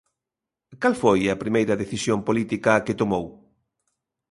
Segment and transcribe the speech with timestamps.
[0.81, 3.25] Cal foi a primeira decisión política que tomou?